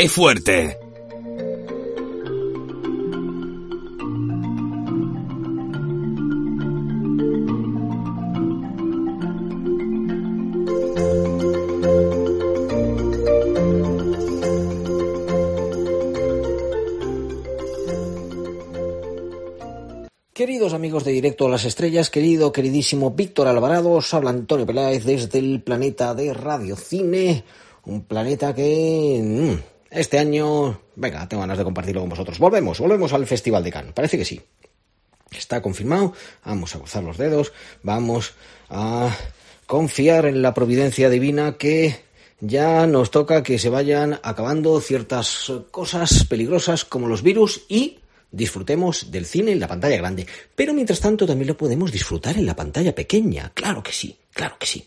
¡Qué 0.00 0.08
fuerte! 0.08 0.78
Queridos 20.32 20.74
amigos 20.74 21.02
de 21.02 21.10
Directo 21.10 21.46
a 21.46 21.48
las 21.48 21.64
Estrellas, 21.64 22.08
querido, 22.08 22.52
queridísimo 22.52 23.10
Víctor 23.10 23.48
Alvarado, 23.48 23.90
os 23.90 24.14
habla 24.14 24.30
Antonio 24.30 24.64
Peláez 24.64 25.04
desde 25.04 25.40
el 25.40 25.60
planeta 25.60 26.14
de 26.14 26.32
Radio 26.32 26.76
Cine, 26.76 27.42
un 27.86 28.02
planeta 28.02 28.54
que 28.54 29.20
mm, 29.20 29.77
este 29.90 30.18
año, 30.18 30.80
venga, 30.96 31.28
tengo 31.28 31.40
ganas 31.40 31.58
de 31.58 31.64
compartirlo 31.64 32.00
con 32.02 32.10
vosotros. 32.10 32.38
Volvemos, 32.38 32.78
volvemos 32.78 33.12
al 33.12 33.26
Festival 33.26 33.64
de 33.64 33.72
Cannes, 33.72 33.92
parece 33.92 34.18
que 34.18 34.24
sí. 34.24 34.40
Está 35.30 35.60
confirmado, 35.60 36.14
vamos 36.44 36.74
a 36.74 36.78
gozar 36.78 37.04
los 37.04 37.18
dedos, 37.18 37.52
vamos 37.82 38.34
a 38.70 39.14
confiar 39.66 40.26
en 40.26 40.40
la 40.40 40.54
providencia 40.54 41.10
divina 41.10 41.58
que 41.58 42.00
ya 42.40 42.86
nos 42.86 43.10
toca 43.10 43.42
que 43.42 43.58
se 43.58 43.68
vayan 43.68 44.20
acabando 44.22 44.80
ciertas 44.80 45.52
cosas 45.70 46.24
peligrosas 46.24 46.84
como 46.84 47.08
los 47.08 47.22
virus 47.22 47.62
y 47.68 47.98
disfrutemos 48.30 49.10
del 49.10 49.26
cine 49.26 49.52
en 49.52 49.60
la 49.60 49.68
pantalla 49.68 49.96
grande. 49.96 50.26
Pero 50.54 50.72
mientras 50.72 51.00
tanto 51.00 51.26
también 51.26 51.48
lo 51.48 51.56
podemos 51.56 51.90
disfrutar 51.90 52.36
en 52.36 52.46
la 52.46 52.56
pantalla 52.56 52.94
pequeña. 52.94 53.50
Claro 53.54 53.82
que 53.82 53.92
sí, 53.92 54.16
claro 54.32 54.56
que 54.58 54.66
sí. 54.66 54.86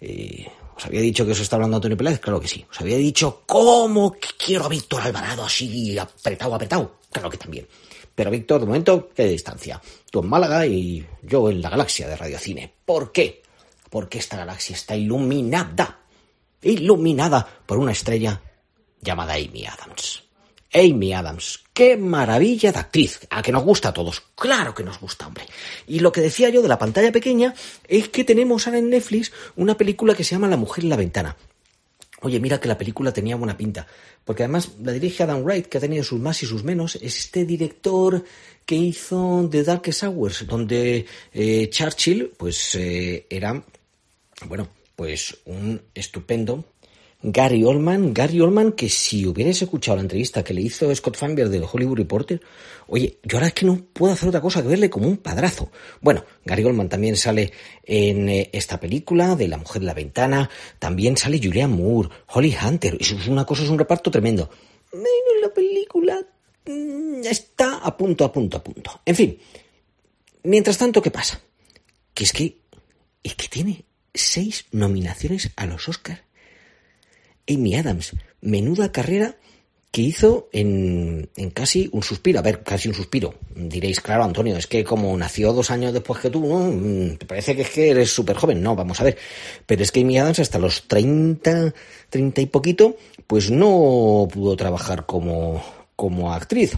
Eh, 0.00 0.46
¿Os 0.76 0.86
había 0.86 1.00
dicho 1.00 1.26
que 1.26 1.32
os 1.32 1.40
está 1.40 1.56
hablando 1.56 1.76
Antonio 1.76 1.96
Peláez? 1.96 2.20
Claro 2.20 2.40
que 2.40 2.46
sí. 2.46 2.64
¿Os 2.70 2.80
había 2.80 2.96
dicho 2.96 3.42
cómo 3.46 4.16
quiero 4.38 4.66
a 4.66 4.68
Víctor 4.68 5.02
Alvarado 5.02 5.44
así 5.44 5.98
apretado, 5.98 6.54
apretado? 6.54 6.98
Claro 7.10 7.28
que 7.28 7.36
también. 7.36 7.66
Pero 8.14 8.30
Víctor, 8.30 8.60
de 8.60 8.66
momento, 8.66 9.08
qué 9.14 9.24
distancia. 9.24 9.80
Tú 10.10 10.20
en 10.20 10.28
Málaga 10.28 10.66
y 10.66 11.04
yo 11.22 11.50
en 11.50 11.60
la 11.62 11.70
galaxia 11.70 12.08
de 12.08 12.16
Radiocine. 12.16 12.72
¿Por 12.84 13.10
qué? 13.10 13.42
Porque 13.90 14.18
esta 14.18 14.36
galaxia 14.36 14.74
está 14.74 14.94
iluminada. 14.96 16.00
Iluminada 16.62 17.46
por 17.66 17.78
una 17.78 17.92
estrella 17.92 18.40
llamada 19.00 19.34
Amy 19.34 19.66
Adams. 19.66 20.27
Amy 20.72 21.12
Adams, 21.12 21.60
qué 21.72 21.96
maravilla 21.96 22.72
de 22.72 22.78
actriz, 22.78 23.20
a 23.30 23.42
que 23.42 23.52
nos 23.52 23.64
gusta 23.64 23.88
a 23.88 23.92
todos, 23.94 24.22
claro 24.34 24.74
que 24.74 24.84
nos 24.84 25.00
gusta, 25.00 25.26
hombre. 25.26 25.44
Y 25.86 26.00
lo 26.00 26.12
que 26.12 26.20
decía 26.20 26.50
yo 26.50 26.60
de 26.60 26.68
la 26.68 26.78
pantalla 26.78 27.10
pequeña 27.12 27.54
es 27.86 28.08
que 28.08 28.24
tenemos 28.24 28.66
ahora 28.66 28.78
en 28.78 28.90
Netflix 28.90 29.32
una 29.56 29.76
película 29.76 30.14
que 30.14 30.24
se 30.24 30.34
llama 30.34 30.48
La 30.48 30.56
mujer 30.56 30.84
en 30.84 30.90
la 30.90 30.96
ventana. 30.96 31.36
Oye, 32.20 32.40
mira 32.40 32.60
que 32.60 32.68
la 32.68 32.76
película 32.76 33.12
tenía 33.12 33.36
buena 33.36 33.56
pinta, 33.56 33.86
porque 34.24 34.42
además 34.42 34.72
la 34.82 34.92
dirige 34.92 35.22
Adam 35.22 35.42
Wright, 35.42 35.66
que 35.66 35.78
ha 35.78 35.80
tenido 35.80 36.02
sus 36.02 36.18
más 36.18 36.42
y 36.42 36.46
sus 36.46 36.64
menos, 36.64 36.96
es 36.96 37.16
este 37.16 37.44
director 37.44 38.24
que 38.66 38.74
hizo 38.74 39.48
The 39.50 39.62
Darkest 39.62 40.02
Hours, 40.02 40.46
donde 40.46 41.06
eh, 41.32 41.70
Churchill, 41.70 42.32
pues 42.36 42.74
eh, 42.74 43.26
era, 43.30 43.62
bueno, 44.46 44.68
pues 44.96 45.38
un 45.44 45.80
estupendo 45.94 46.64
Gary 47.20 47.64
Oldman, 47.64 48.14
Gary 48.14 48.40
Oldman, 48.40 48.72
que 48.72 48.88
si 48.88 49.26
hubierais 49.26 49.60
escuchado 49.60 49.96
la 49.96 50.02
entrevista 50.02 50.44
que 50.44 50.54
le 50.54 50.60
hizo 50.60 50.94
Scott 50.94 51.16
Feinberg 51.16 51.50
del 51.50 51.64
Hollywood 51.70 51.98
Reporter, 51.98 52.40
oye, 52.86 53.18
yo 53.24 53.38
ahora 53.38 53.48
es 53.48 53.54
que 53.54 53.66
no 53.66 53.76
puedo 53.92 54.12
hacer 54.12 54.28
otra 54.28 54.40
cosa 54.40 54.62
que 54.62 54.68
verle 54.68 54.88
como 54.88 55.08
un 55.08 55.16
padrazo. 55.16 55.72
Bueno, 56.00 56.24
Gary 56.44 56.62
Oldman 56.62 56.88
también 56.88 57.16
sale 57.16 57.52
en 57.82 58.28
eh, 58.28 58.50
esta 58.52 58.78
película 58.78 59.34
de 59.34 59.48
La 59.48 59.56
mujer 59.56 59.80
de 59.80 59.86
la 59.86 59.94
ventana, 59.94 60.48
también 60.78 61.16
sale 61.16 61.40
Julianne 61.42 61.74
Moore, 61.74 62.08
Holly 62.28 62.56
Hunter, 62.64 62.96
eso 63.00 63.16
es 63.16 63.26
una 63.26 63.44
cosa, 63.44 63.64
es 63.64 63.70
un 63.70 63.80
reparto 63.80 64.12
tremendo. 64.12 64.48
La 65.42 65.52
película 65.52 66.24
mm, 66.66 67.22
está 67.24 67.78
a 67.78 67.96
punto, 67.96 68.24
a 68.24 68.32
punto, 68.32 68.58
a 68.58 68.62
punto. 68.62 69.00
En 69.04 69.16
fin, 69.16 69.38
mientras 70.44 70.78
tanto, 70.78 71.02
¿qué 71.02 71.10
pasa? 71.10 71.40
Que 72.14 72.22
es 72.22 72.32
que, 72.32 72.60
es 73.24 73.34
que 73.34 73.48
tiene 73.48 73.84
seis 74.14 74.66
nominaciones 74.70 75.50
a 75.56 75.66
los 75.66 75.88
Oscars 75.88 76.27
Amy 77.48 77.74
Adams. 77.74 78.12
Menuda 78.40 78.92
carrera 78.92 79.36
que 79.90 80.02
hizo 80.02 80.48
en, 80.52 81.30
en, 81.36 81.50
casi 81.50 81.88
un 81.92 82.02
suspiro. 82.02 82.38
A 82.38 82.42
ver, 82.42 82.62
casi 82.62 82.88
un 82.88 82.94
suspiro. 82.94 83.34
Diréis, 83.54 84.00
claro, 84.00 84.24
Antonio, 84.24 84.56
es 84.56 84.66
que 84.66 84.84
como 84.84 85.16
nació 85.16 85.52
dos 85.52 85.70
años 85.70 85.92
después 85.92 86.20
que 86.20 86.30
tú, 86.30 86.46
¿no? 86.46 86.70
Mm, 86.70 87.16
te 87.16 87.26
parece 87.26 87.56
que 87.56 87.62
es 87.62 87.70
que 87.70 87.90
eres 87.90 88.10
súper 88.10 88.36
joven. 88.36 88.62
No, 88.62 88.76
vamos 88.76 89.00
a 89.00 89.04
ver. 89.04 89.16
Pero 89.66 89.82
es 89.82 89.90
que 89.90 90.00
Amy 90.00 90.18
Adams 90.18 90.40
hasta 90.40 90.58
los 90.58 90.86
30, 90.88 91.74
30 92.10 92.40
y 92.40 92.46
poquito, 92.46 92.96
pues 93.26 93.50
no 93.50 94.28
pudo 94.30 94.56
trabajar 94.56 95.06
como, 95.06 95.62
como 95.96 96.32
actriz. 96.32 96.76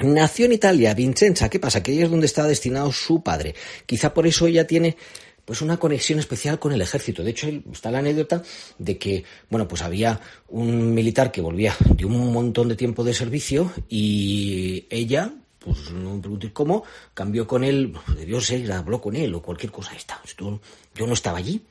Nació 0.00 0.46
en 0.46 0.54
Italia, 0.54 0.94
Vincenza. 0.94 1.48
¿Qué 1.48 1.60
pasa? 1.60 1.82
Que 1.82 1.92
ahí 1.92 2.02
es 2.02 2.10
donde 2.10 2.26
está 2.26 2.46
destinado 2.46 2.90
su 2.90 3.22
padre. 3.22 3.54
Quizá 3.86 4.12
por 4.12 4.26
eso 4.26 4.46
ella 4.46 4.66
tiene 4.66 4.96
pues 5.44 5.62
una 5.62 5.76
conexión 5.76 6.18
especial 6.18 6.58
con 6.58 6.72
el 6.72 6.80
ejército. 6.80 7.22
De 7.22 7.30
hecho, 7.30 7.48
está 7.72 7.90
la 7.90 7.98
anécdota 7.98 8.42
de 8.78 8.98
que, 8.98 9.24
bueno, 9.50 9.68
pues 9.68 9.82
había 9.82 10.20
un 10.48 10.94
militar 10.94 11.30
que 11.30 11.40
volvía 11.40 11.76
de 11.80 12.04
un 12.04 12.32
montón 12.32 12.68
de 12.68 12.76
tiempo 12.76 13.04
de 13.04 13.14
servicio 13.14 13.72
y 13.88 14.86
ella, 14.90 15.32
pues 15.58 15.90
no 15.90 16.14
me 16.14 16.20
preguntéis 16.20 16.52
cómo, 16.52 16.84
cambió 17.12 17.46
con 17.46 17.64
él, 17.64 17.94
debió 18.16 18.40
ser, 18.40 18.70
habló 18.72 19.00
con 19.00 19.16
él 19.16 19.34
o 19.34 19.42
cualquier 19.42 19.72
cosa. 19.72 19.94
Está. 19.94 20.20
Yo 20.38 21.06
no 21.06 21.12
estaba 21.12 21.38
allí, 21.38 21.62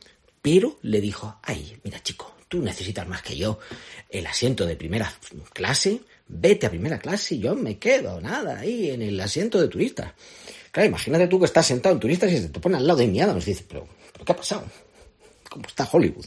pero 0.41 0.77
le 0.81 1.01
dijo, 1.01 1.39
ay, 1.41 1.77
mira 1.83 2.01
chico, 2.01 2.35
tú 2.47 2.61
necesitas 2.61 3.07
más 3.07 3.23
que 3.23 3.35
yo 3.35 3.59
el 4.09 4.27
asiento 4.27 4.65
de 4.65 4.75
primera 4.75 5.11
clase, 5.53 6.01
vete 6.27 6.67
a 6.67 6.69
primera 6.69 6.99
clase 6.99 7.35
y 7.35 7.39
yo 7.39 7.55
me 7.55 7.79
quedo, 7.79 8.21
nada, 8.21 8.59
ahí 8.59 8.91
en 8.91 9.01
el 9.01 9.19
asiento 9.19 9.59
de 9.59 9.67
turista. 9.67 10.13
Claro, 10.73 10.89
imagínate 10.89 11.27
tú 11.27 11.37
que 11.37 11.45
estás 11.45 11.67
sentado 11.67 11.93
en 11.93 11.99
turistas 11.99 12.31
y 12.31 12.37
se 12.39 12.49
te 12.49 12.59
pone 12.59 12.77
al 12.77 12.87
lado 12.87 12.97
de 12.97 13.07
mi 13.07 13.19
nos 13.19 13.45
dice, 13.45 13.63
pero, 13.69 13.87
pero 14.11 14.25
¿qué 14.25 14.31
ha 14.31 14.35
pasado? 14.35 14.63
¿Cómo 15.47 15.67
está 15.67 15.87
Hollywood? 15.89 16.25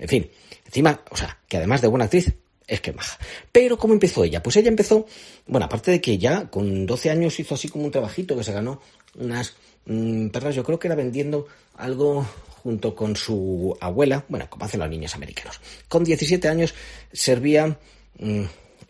En 0.00 0.08
fin, 0.08 0.28
encima, 0.66 1.00
o 1.12 1.16
sea, 1.16 1.38
que 1.46 1.58
además 1.58 1.80
de 1.80 1.86
buena 1.86 2.06
actriz, 2.06 2.34
es 2.66 2.80
que 2.80 2.92
maja. 2.92 3.16
Pero 3.52 3.78
¿cómo 3.78 3.94
empezó 3.94 4.24
ella? 4.24 4.42
Pues 4.42 4.56
ella 4.56 4.68
empezó, 4.68 5.06
bueno, 5.46 5.66
aparte 5.66 5.92
de 5.92 6.00
que 6.00 6.18
ya 6.18 6.50
con 6.50 6.86
12 6.86 7.08
años 7.08 7.38
hizo 7.38 7.54
así 7.54 7.68
como 7.68 7.84
un 7.84 7.92
trabajito 7.92 8.36
que 8.36 8.42
se 8.42 8.52
ganó 8.52 8.80
unas 9.14 9.54
mmm, 9.86 10.26
perras, 10.30 10.56
yo 10.56 10.64
creo 10.64 10.80
que 10.80 10.88
era 10.88 10.96
vendiendo 10.96 11.46
algo 11.76 12.26
junto 12.64 12.96
con 12.96 13.14
su 13.14 13.76
abuela, 13.80 14.24
bueno, 14.28 14.50
como 14.50 14.64
hacen 14.64 14.80
los 14.80 14.90
niños 14.90 15.14
americanos. 15.14 15.60
Con 15.86 16.02
17 16.02 16.48
años 16.48 16.74
servía... 17.12 17.78
Mmm, 18.18 18.42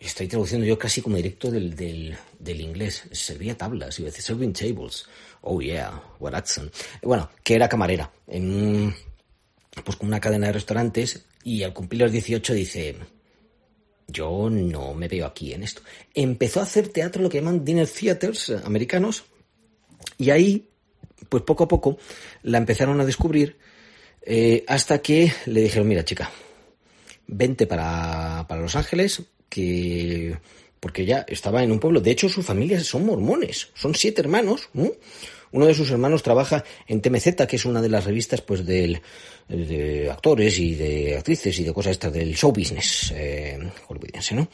estoy 0.07 0.27
traduciendo 0.27 0.65
yo 0.65 0.77
casi 0.77 1.01
como 1.01 1.17
directo 1.17 1.51
del, 1.51 1.75
del, 1.75 2.15
del 2.39 2.61
inglés. 2.61 3.03
Servía 3.11 3.57
tablas, 3.57 3.99
y 3.99 4.03
decir 4.03 4.21
serving 4.21 4.53
tables. 4.53 5.05
Oh 5.41 5.61
yeah, 5.61 6.01
what 6.19 6.33
accent. 6.33 6.73
Bueno, 7.01 7.29
que 7.43 7.55
era 7.55 7.69
camarera 7.69 8.11
en 8.27 8.93
pues 9.83 9.97
con 9.97 10.07
una 10.07 10.19
cadena 10.19 10.47
de 10.47 10.53
restaurantes 10.53 11.25
y 11.43 11.63
al 11.63 11.73
cumplir 11.73 12.01
los 12.01 12.11
18 12.11 12.53
dice, 12.53 12.95
yo 14.07 14.49
no 14.49 14.93
me 14.93 15.07
veo 15.07 15.25
aquí 15.25 15.53
en 15.53 15.63
esto. 15.63 15.81
Empezó 16.13 16.59
a 16.59 16.63
hacer 16.63 16.87
teatro, 16.89 17.21
lo 17.21 17.29
que 17.29 17.39
llaman 17.39 17.65
dinner 17.65 17.87
theaters 17.87 18.51
americanos, 18.63 19.25
y 20.17 20.29
ahí, 20.29 20.69
pues 21.29 21.43
poco 21.43 21.65
a 21.65 21.67
poco, 21.67 21.97
la 22.43 22.57
empezaron 22.57 22.99
a 23.01 23.05
descubrir 23.05 23.57
eh, 24.21 24.63
hasta 24.67 24.99
que 25.01 25.31
le 25.45 25.61
dijeron, 25.61 25.87
mira 25.87 26.05
chica, 26.05 26.31
vente 27.27 27.67
para, 27.67 28.45
para 28.47 28.61
Los 28.61 28.75
Ángeles, 28.75 29.21
que 29.49 30.37
porque 30.79 31.01
ella 31.01 31.25
estaba 31.27 31.63
en 31.63 31.71
un 31.71 31.79
pueblo. 31.79 31.99
De 31.99 32.11
hecho, 32.11 32.29
su 32.29 32.43
familia 32.43 32.79
son 32.81 33.05
mormones, 33.05 33.69
son 33.73 33.95
siete 33.95 34.21
hermanos. 34.21 34.69
Uno 35.51 35.65
de 35.65 35.73
sus 35.73 35.89
hermanos 35.89 36.21
trabaja 36.21 36.63
en 36.87 37.01
TMZ, 37.01 37.47
que 37.47 37.55
es 37.55 37.65
una 37.65 37.81
de 37.81 37.89
las 37.89 38.05
revistas 38.05 38.41
pues 38.41 38.65
del, 38.65 39.01
de 39.47 40.09
actores 40.11 40.59
y 40.59 40.75
de 40.75 41.17
actrices 41.17 41.57
y 41.59 41.63
de 41.63 41.73
cosas 41.73 41.93
estas 41.93 42.13
del 42.13 42.35
show 42.35 42.51
business 42.51 43.13
eh, 43.15 43.57
¿no? 44.31 44.47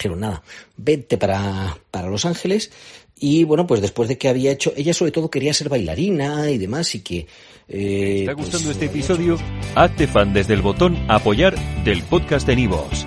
Pero 0.00 0.16
nada, 0.16 0.42
vete 0.76 1.18
para, 1.18 1.78
para 1.90 2.08
Los 2.08 2.24
Ángeles 2.24 2.70
y 3.16 3.44
bueno, 3.44 3.66
pues 3.66 3.80
después 3.80 4.08
de 4.08 4.18
que 4.18 4.28
había 4.28 4.50
hecho, 4.50 4.72
ella 4.76 4.94
sobre 4.94 5.12
todo 5.12 5.30
quería 5.30 5.54
ser 5.54 5.68
bailarina 5.68 6.50
y 6.50 6.58
demás 6.58 6.94
y 6.94 7.00
que... 7.00 7.26
Eh, 7.68 8.20
está 8.20 8.34
pues, 8.34 8.46
gustando 8.46 8.70
este 8.72 8.86
episodio? 8.86 9.38
Hazte 9.74 10.06
fan 10.08 10.32
desde 10.32 10.54
el 10.54 10.62
botón 10.62 10.98
apoyar 11.08 11.56
del 11.84 12.02
podcast 12.02 12.46
de 12.46 12.56
Nivos. 12.56 13.06